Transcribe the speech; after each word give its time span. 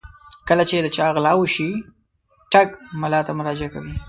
کله 0.47 0.63
چې 0.69 0.75
د 0.85 0.87
چا 0.95 1.05
غلا 1.15 1.33
وشي 1.37 1.69
ټګ 2.51 2.67
ملا 3.01 3.19
ته 3.27 3.31
مراجعه 3.39 3.69
کوي. 3.73 3.93